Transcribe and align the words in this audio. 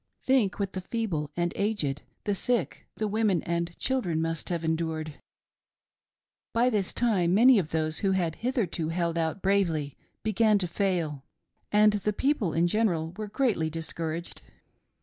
Think 0.23 0.57
what 0.59 0.73
the 0.73 0.81
feeble 0.81 1.29
and 1.37 1.53
aged, 1.55 2.01
the 2.23 2.33
sick, 2.33 2.87
the 2.95 3.07
women 3.07 3.43
and 3.43 3.77
children 3.77 4.19
must 4.19 4.49
have 4.49 4.65
endured! 4.65 5.19
"By 6.55 6.71
this 6.71 6.91
time 6.91 7.35
many 7.35 7.59
of 7.59 7.69
those 7.69 7.99
who 7.99 8.13
had 8.13 8.37
hitherto 8.37 8.89
held 8.89 9.15
out 9.15 9.43
bravely 9.43 9.95
began 10.23 10.57
to 10.57 10.67
fail, 10.67 11.23
and 11.71 11.93
the 11.93 12.13
people 12.13 12.51
in 12.51 12.65
general 12.67 13.13
were 13.15 13.27
greatly 13.27 13.69
discouraged. 13.69 14.41